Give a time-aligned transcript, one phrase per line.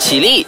[0.00, 0.46] 起立，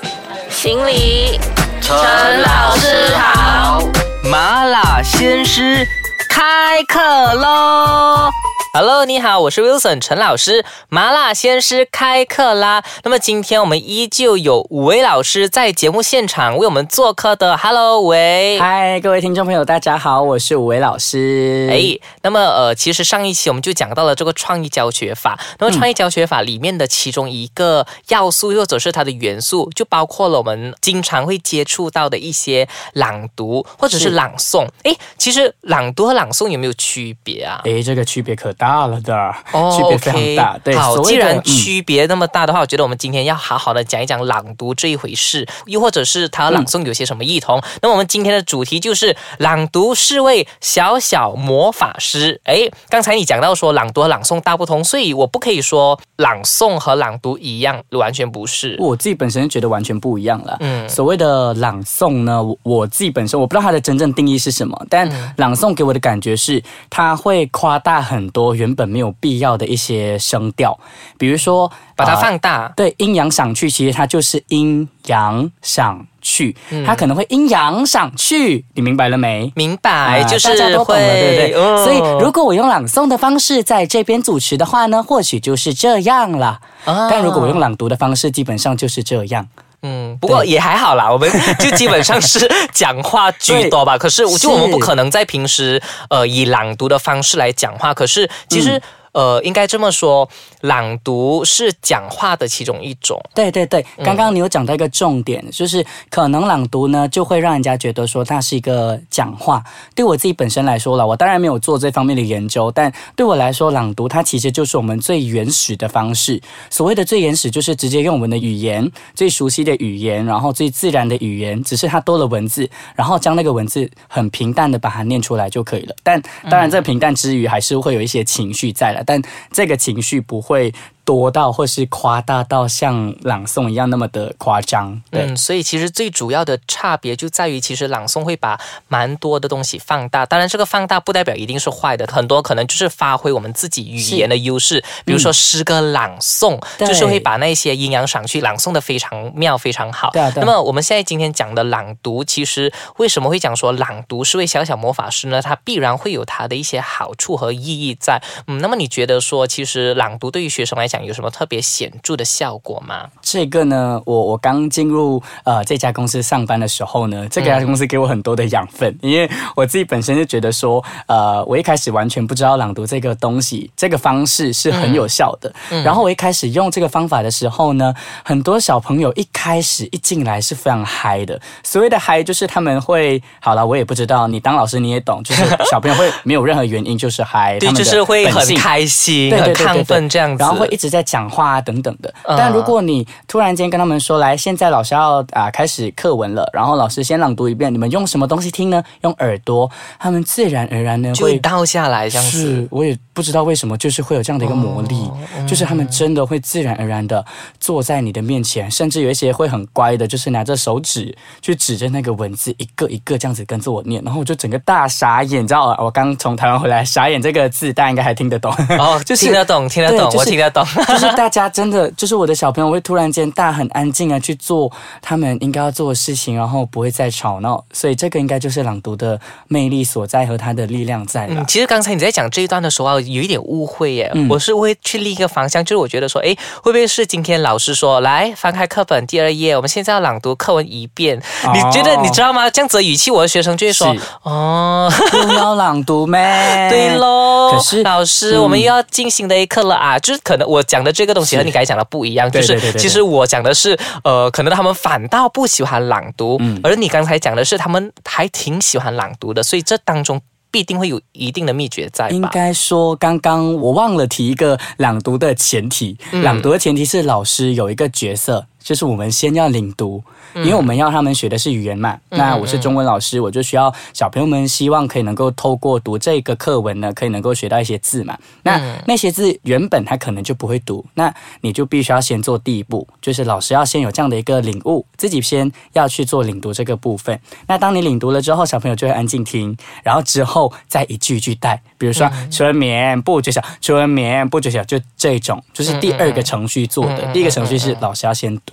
[0.48, 1.38] 行礼，
[1.82, 1.94] 陈
[2.40, 3.82] 老师好。
[4.24, 5.86] 麻辣鲜师
[6.30, 6.98] 开课
[7.34, 8.30] 喽
[8.74, 12.82] ！Hello，你好，我是 Wilson 陈老师，麻辣鲜师开课啦。
[13.04, 17.54] 那么今天我们依旧有五位老师在节目现场为我们做客的。
[17.58, 18.58] Hello，五位。
[18.58, 21.68] 嗨，各位听众朋友，大家好，我是五位老师。
[21.70, 25.38] 哎，那么呃，其实上一期我们就讲到了这个创意教学法。
[25.58, 34.66] 那么创意教学法里面的其中一个要素，或者是它的元素，就包括了我们经常会接触到的一些朗读或者是朗诵。
[34.84, 37.60] 哎，其实朗读和朗诵有没有区别啊？
[37.66, 39.14] 哎，这个区别可大了的，
[39.52, 40.58] 哦区别非常大。
[40.62, 47.60] 对，好，既然嗯区别那么大的话，我觉得我们今天要好好的讲一讲朗读这一回事，又或者是它和朗诵有些什么异同。
[47.80, 52.40] 那么我们今天的主题就是朗读是位小小魔法师。
[52.44, 58.76] 哎，刚才你讲到说朗读和朗诵大不同，所以我不可以说朗诵和朗读一样，完全不是。
[58.78, 60.56] 我自己本身觉得完全不一样了。
[60.60, 70.78] 嗯所谓的朗诵呢，我我自己本身我不知道它的真正定义是什么，但嗯朗诵给我的感觉是，它会夸大很多原本没有必要的一些声调，
[71.18, 72.72] 比如说把它呃放大。
[72.76, 79.52] 对，阴阳上去，其实它就是阴阳上去，嗯它可能会阴阳上去，你明白了没？
[79.56, 81.54] 明白，啊就是大家都懂了，对不对？
[81.56, 86.60] 嗯所以如果我用朗诵的方式在这边主持的话呢，或许就是这样啦。
[86.84, 89.46] 啊但如果我用朗读的方式，基本上就是这样。
[89.82, 93.96] 嗯，不过也还好啦，我们就基本上是讲话居多吧。
[93.98, 97.92] 可是我就我们不可能在平时呃以朗读的方式来讲话。
[97.92, 98.80] 可是其实、
[99.12, 100.28] 呃应该这么说，
[100.62, 103.20] 朗读是讲话的其中一种。
[103.34, 109.62] 对对对，嗯刚刚你有讲到一个重点，就是可能朗读呢就会让人家觉得说它是一个讲话。
[109.94, 116.40] 对我自己本身来说了，我当然没有做这方面的研究，但对我来说，朗读它其实就是我们最原始的方式。
[116.70, 125.94] 所谓的最原始，就是直接用我们的语言，最熟悉的语言，然后最自然的语言，只是它多了文字，然后将那个文字很平淡的把它念出来就可以了。
[126.02, 126.20] 但
[126.50, 129.20] 当然，这平淡之余还是会有一些情绪在了，但
[129.50, 130.72] 这个情绪不会。
[131.04, 140.24] 多到或是夸大到像朗诵一样那么的夸张，对，嗯，所以其实最主要的差别就在于，其实朗诵会把蛮多的东西放大。
[140.24, 144.82] 当然，这个放大不代表一定是坏的，很多可能就是发挥我们自己语言的优势。
[145.04, 150.10] 比如说诗歌朗诵，对就是会把那些阴阳赏去朗诵的非常妙、非常好。
[150.12, 155.42] 对啊对啊那么我们现在今天讲的朗读，其实为什么会讲说朗读是位小小魔法师呢？
[155.42, 158.22] 它必然会有它的一些好处和意义在。
[158.46, 163.10] 嗯，那么你觉得说，其实朗读对于学生来讲有什么特别显著的效果吗？
[163.32, 169.26] 这个呢，我我刚进入呃这家公司上班的时候呢，这家公司给我很多的养分，因为
[169.56, 175.50] 我自己本身就觉得说，呃，我一开始完全不知道朗读这个东西，这个方式是很有效的。
[175.82, 181.40] 然后我一开始用这个方法的时候呢，很多小朋友一开始一进来是非常嗨的。
[181.62, 192.12] 所谓的嗨，就是他们会，好了，我也不知道，你当老师你也懂，就是小朋友会没有任何原因就是嗨， 对，就是会很开心、对对很亢奋这样子，然后会一直在讲话啊等等的。
[192.24, 192.36] 嗯。
[192.36, 198.82] 但如果你突然间跟他们说，来，现在老师要啊、开始课文了，然后老师先朗读一遍，你们用什么东西听呢？
[199.02, 201.38] 用耳朵，他们自然而然的就会会。
[201.38, 202.38] 倒下来这样子。
[202.38, 207.24] 是，我也不知道为什么，就是会有这样的一个魔力，哦就是他们真的会自然而然的
[207.60, 215.76] 坐在你的面前，甚至有一些会很乖的，就是拿着手指去指着那个文字，一个一个这样子跟着我念，然后我就整个大傻眼，你知道吗？
[215.78, 220.64] 我刚从台湾回来，傻眼这个字大家应该还听得懂，哦，就是听得懂，听得懂，就是我听得懂。
[220.86, 231.46] 就是大家真的，就是我的小朋友会突然 间大很安静啊去做他们应该要做的事情，然后不会再吵闹，所以这个应该就是朗读的魅力所在和它的力量在啦嗯，。
[231.46, 234.10] 其实刚才你在讲这一段的时候啊，有一点误会耶。
[234.14, 241.18] 嗯我是会去另一个方向，就是我觉得说，哎，会不会是今天老师说，来翻开课本第二页，我们现在要朗读课文一遍？
[241.44, 242.48] 哦你觉得你知道吗？
[242.48, 246.18] 这样子的语气，我的学生就会说，哦，又要朗读咩？
[246.70, 247.52] 对喽。
[247.52, 249.98] 可是老师，嗯我们又要进行的一课了啊！
[249.98, 260.20] 就是可能我讲的这个东西和你刚才讲的不一样，就是其实我讲的是，呃，可能他们反倒不喜欢朗读，嗯而你刚才讲的是他们还挺喜欢朗读的，所以这当中
[260.50, 262.10] 必定会有一定的秘诀在？
[262.10, 265.96] 应该说，刚刚我忘了提一个朗读的前提。
[266.12, 270.02] 嗯朗读的前提是老师有一个角色，就是我们先要领读，
[270.34, 271.98] 嗯因为我们要他们学的是语言嘛。
[272.10, 278.16] 那我是中文老师，我就需要小朋友们希望可以能够透过读这个课文呢，可以能够学到一些字嘛。
[278.42, 287.18] 那、嗯那些字原本他可能就不会读，那你就必须要先做第一步，就是老师要先有这样的一个领悟，自己先要去做领读这个部分。
[287.46, 297.12] 那当你领读了之后，小朋友就会安静听，然后之后再一句一句带，比如说嗯春眠不觉晓，春眠不觉晓，就这种，就是第二个程序做的。
[297.12, 298.51] 第一个程序是老师要先读。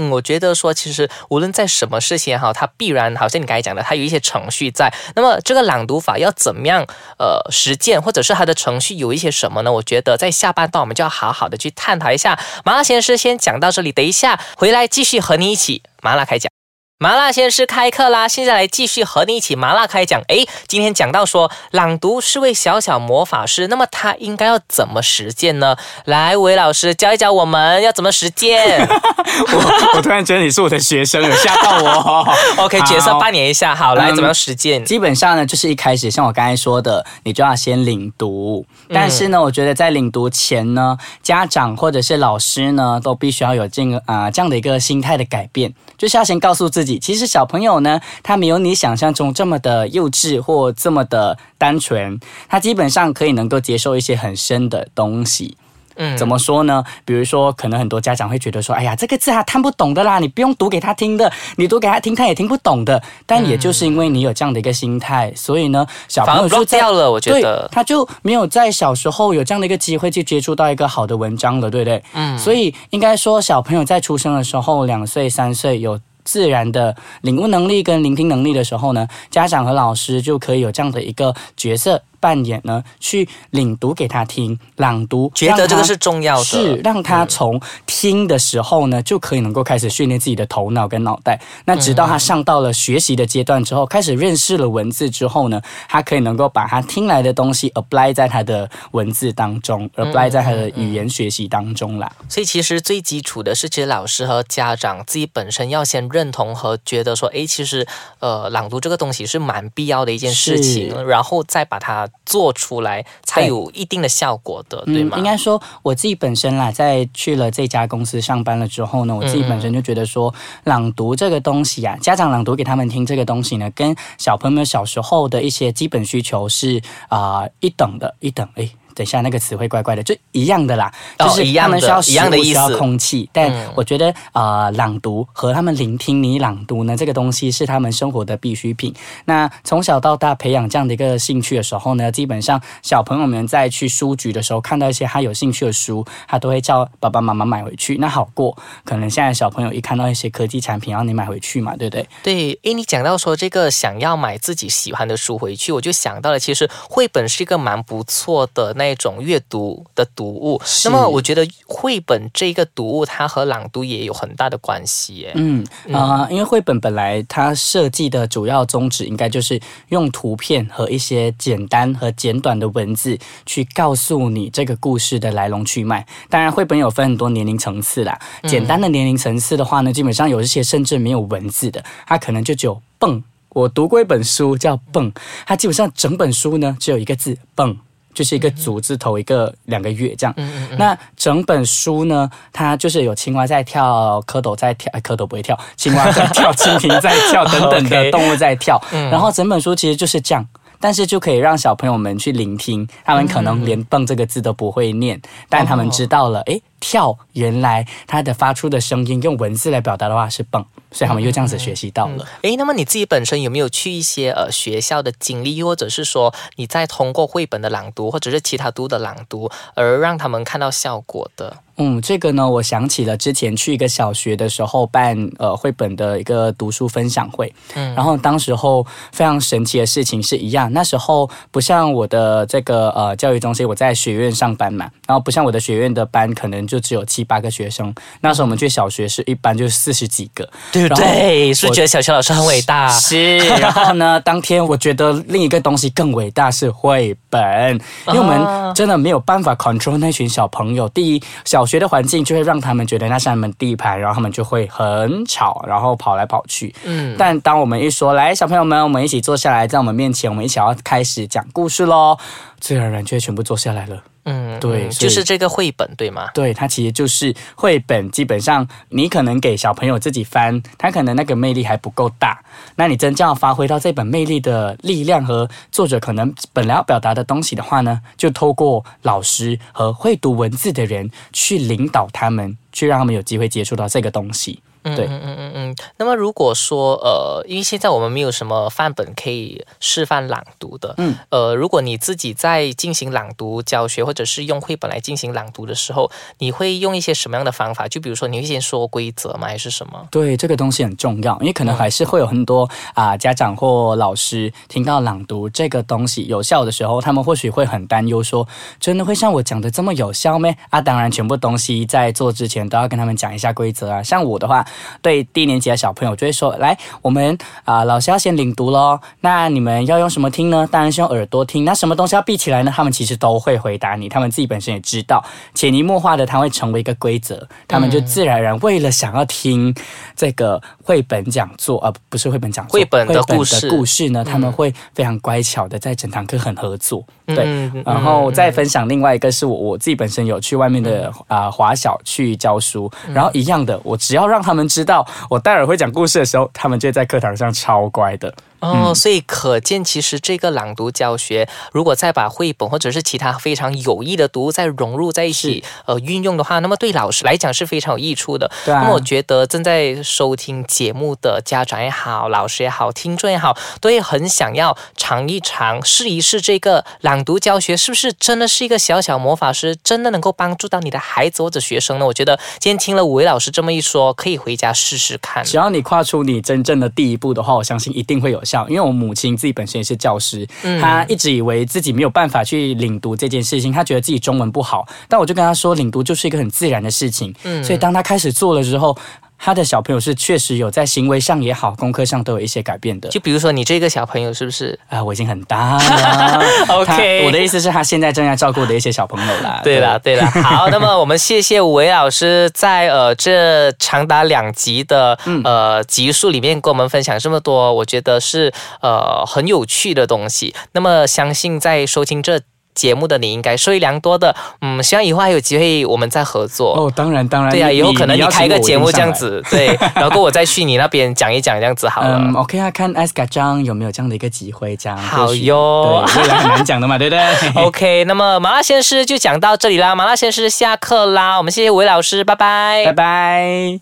[0.00, 4.92] 嗯，我觉得说，其实无论在什么事情也好，它必然好像你刚才讲的，它有一些程序在。
[5.16, 6.86] 那么这个朗读法要怎么样
[7.18, 9.72] 呃实践，或者是它的程序有一些什么呢？
[9.72, 12.38] 我觉得在下半段我们就要好好的去探讨一下。
[12.64, 16.57] 麻辣先生先讲到这里，等一下回来继续和你一起麻辣开讲。
[17.00, 18.26] 麻辣先师开课啦！
[18.26, 20.20] 现在来继续和你一起麻辣开讲。
[20.26, 25.76] 诶，今天讲到说朗读是位小小魔法师，那么他应该要怎么实践呢？
[26.06, 28.80] 来，韦老师教一教我们要怎么实践。
[28.90, 32.34] 我我突然觉得你是我的学生，有吓到我。
[32.64, 34.84] OK，角色扮演一下，好，来怎么样实践？
[34.84, 38.66] 基本上呢，就是一开始像我刚才说的，你就要先领读。
[38.92, 46.98] 但是呢，我觉得在领读前呢，家长或者是老师呢，都必须要有这个啊这样的一个心态的改变，就是要先告诉自己。
[46.98, 52.18] 其实小朋友呢，他没有你想象中这么的幼稚或这么的单纯，
[52.48, 55.56] 他基本上可以能够接受一些很深的东西。
[56.00, 56.84] 嗯，怎么说呢？
[57.04, 67.10] 比如说，可能很多家长会觉得说：“哎呀，这个字他看不懂的啦，你不用读给他听的，你读给他听他也听不懂的。”但也就是因为你有这样的一个心态，所以呢，小朋友就掉了。
[67.10, 72.00] 我觉得他就没有在小时候有这样的一个机会去接触到一个好的文章了，对不对？
[72.12, 75.98] 嗯，所以应该说，小朋友在出生的时候，两岁、三岁有。
[76.28, 82.02] 自然的领悟能力跟聆听能力的时候呢，家长和老师就可以有这样的一个角色。
[82.20, 91.40] 扮演呢，去领读给他听，朗读，觉得这个是重要的，是让他从听的时候呢，就可以能够开始训练自己的头脑跟脑袋。
[91.64, 102.10] 那直到他上到了学习的阶段之后，开始认识了文字之后呢，他可以能够把他听来的东西 apply 在他的文字当中，apply 在他的语言学习当中啦。
[102.28, 107.86] 所以其实最基础的是，其实老师和家长自己本身要先认同和觉得说，哎，其实
[108.18, 112.07] 呃，朗读这个东西是蛮必要的一件事情，然后再把它。
[112.24, 115.16] 做出来才有一定的效果的，对吗？
[115.18, 120.32] 应该说我自己本身啦，在去了这家公司上班了之后呢，我自己本身就觉得说，
[120.64, 128.70] 朗读这个东西啊，家长朗读给他们听这个东西呢，跟小朋友小时候的一些基本需求是啊一等的，一等诶。
[128.98, 133.30] 等下那个词汇怪怪的，就一样的啦，就是他们需要食物，需要空气。
[133.32, 138.92] 但我觉得啊，朗读和他们聆听你朗读呢，这个东西是他们生活的必需品。
[139.26, 147.98] 那从小到大培养这样的一个兴趣的时候呢，基本上小朋友们在去书局的时候看到一些他有兴趣的书，他都会叫爸爸妈妈买回去。
[147.98, 152.08] 那好过可能现在小朋友一看到一些科技产品，让你买回去嘛，对不对？
[152.24, 158.87] 对，诶，你讲到说这个想要买自己喜欢的书回去，我就想到了，其实绘本是一个蛮不错的那。
[158.88, 165.28] 那种阅读的读物，那么我觉得绘本这个读物，它和朗读也有很大的关系。
[165.34, 165.62] 嗯
[165.92, 176.06] 啊，因为绘本本来它设计的主要宗旨，应该就是用图片和一些简单和简短的文字，去告诉你这个故事的来龙去脉。
[176.30, 178.18] 当然，绘本有分很多年龄层次啦。
[178.44, 183.22] 简单的年龄层次的话呢，基本上有一些甚至没有文字的，它可能就只有蹦。
[183.50, 185.12] 我读过一本书叫《蹦》，
[185.46, 187.76] 它基本上整本书呢只有一个字“蹦”。
[188.14, 190.34] 就是一个竹字头，一个两个月这样。
[190.76, 198.80] 那整本书呢，它就是有青蛙在跳，蝌蚪在跳，蝌蚪不会跳，青蛙在跳，蜻蜓在跳，等等的动物在跳。
[199.10, 200.46] 然后整本书其实就是这样。
[200.80, 212.26] 但是就可以让小朋友们去聆听，他们可能连“蹦”这个字都不会念，但他们知道了，诶，跳原来它的发出的声音用文字来表达的话是“蹦”，所以他们又这样子学习到了。
[212.42, 221.58] 诶，那么你自己本身有没有去一些呃学校的经历，或者是说你在通过绘本的朗读，或者是其他读的朗读，而让他们看到效果的？
[221.80, 241.54] 嗯，这个呢，我想起了之前去一个小学的时候办呃绘本的一个读书分享会，嗯，然后当时候非常神奇的事情是一样，那时候不像我的这个呃教育中心，我在学院上班嘛，然后不像我的学院的班可能就只有七八个学生，那时候我们去小学是一般就四十几个，对不对？
[241.54, 243.38] 是觉得小学老师很伟大，是。
[243.38, 251.68] 然后呢，当天我觉得另一个东西更伟大是绘本，因为我们真的没有办法 control 那群小朋友，第一小。
[251.68, 256.74] 学的环境就会让他们觉得那是他们地盘，然后他们就会很吵，然后跑来跑去。
[256.84, 262.16] 嗯，但当我们一说来，小朋友们，我们一起坐下来，在我们面前，我们一起要开始讲故事喽，
[262.58, 264.02] 自然而然就会全部坐下来了。
[264.30, 266.28] 嗯，对，就是这个绘本，对吗？
[266.34, 268.10] 对，它其实就是绘本。
[268.10, 272.38] 基本上，你可能给小朋友自己翻，他可能那个魅力还不够大。
[272.76, 284.60] 那你真正要发挥到这本魅力的力量和作者可能本来要表达的东西的话呢，就透过老师和会读文字的人去领导他们，去让他们有机会接触到这个东西。
[284.96, 285.76] 对嗯嗯嗯嗯。
[285.96, 297.88] 那么如果说呃，因为现在我们没有什么范本可以示范朗读的，嗯，呃，如果你自己在进行朗读教学，或者是用绘本来进行朗读的时候，你会用一些什么样的方法？
[297.88, 299.48] 就比如说，你会先说规则吗？
[299.48, 300.06] 还是什么？
[300.10, 308.46] 对，这个东西很重要，因为可能还是会有很多啊、家长或老师听到朗读这个东西有效的时候，他们或许会很担忧说，
[308.80, 310.56] 真的会像我讲的这么有效咩？
[310.70, 314.02] 啊，当然，全部东西在做之前都要跟他们讲一下规则啊。
[314.02, 314.64] 像我的话，
[315.02, 320.68] 对低年级的小朋友就会说，来，我们啊、老师要先领读喽，那你们要用什么听呢？
[320.70, 321.64] 当然是用耳朵听。
[321.64, 322.72] 那什么东西要闭起来呢？
[322.74, 329.74] 他们其实都会回答你，他们自己本身也知道，潜移默化的，它会成为一个规则，他们就自然而然为了想要听
[330.16, 337.04] 这个绘本讲座，呃，不是绘本讲座，绘本的故事故事呢，他们会非常乖巧的在整堂课很合作，
[337.34, 337.70] 对。
[337.84, 348.32] 然后再分享另外一个是我我自己本身有去外面的啊、华小去教书，然后一样的，我只要让他们知道我戴尔会讲故事的时候，他们就会在课堂上超乖的。
[348.60, 358.50] 哦，所以可见，其实这个朗读教学，如果再把绘本或者是其他非常有益的读物再融入在一起，呃，运用的话，那么对老师来讲是非常有益处的。
[358.64, 372.06] 对啊那么我觉得正在收听节目的家长也好，老师也好，听众也好，都会很想要尝一尝、试一试这个朗读教学是不是真的是一个小小魔法师，真的能够帮助到你的孩子或者学生呢？
[372.06, 375.44] 我觉得今天听了五位老师这么一说，可以回家试试看。
[375.44, 378.66] 只要你跨出你真正的第一步的话，我相信一定会有效。
[378.68, 380.46] 因为我母亲自己本身也是教师，
[380.80, 384.86] 她一直以为自己没有办法去领读这件事情，她觉得自己中文不好。
[385.08, 387.34] 但我就跟她说，领读就是一个很自然的事情。
[387.62, 388.96] 所以当她开始做了之后，
[389.38, 393.08] 她的小朋友是确实有在行为上也好，功课上都有一些改变的。
[393.08, 394.78] 就比如说你这个小朋友是不是？
[394.88, 396.42] 啊、我已经很大了。
[396.68, 399.60] OK 我的意思是，他现在正在照顾的一些小朋友啦。
[399.62, 410.54] 对啦，对啦，好， 那么我们谢谢吴伟老师在呃这长达两集的呃集数里面跟我们分享这么多，我觉得是呃很有趣的东西。
[410.72, 412.40] 那么相信在收听这
[412.78, 416.74] 节目的你应该受益良多的，嗯，希望以后还有机会我们再合作。
[416.74, 417.50] 哦，当然当然。
[417.50, 418.90] 对呀、以后可能你开个节目。
[418.92, 422.18] 这样子，对， 然后我再去你那边讲一讲这样子好了。
[422.20, 427.20] 嗯，OK 啊，看艾斯卡张有没有这样的一个机会，这样好哟对，未来很难讲的嘛，对不对
[427.62, 433.80] OK，那么麻辣鲜师就讲到这里啦，麻辣鲜师下课啦，我们谢谢吴伟老师，拜拜，拜拜。